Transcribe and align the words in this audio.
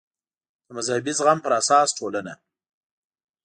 د 0.65 0.67
مذهبي 0.77 1.11
زغم 1.19 1.37
پر 1.43 1.51
اساس 1.61 1.87
ټولنه 1.97 2.33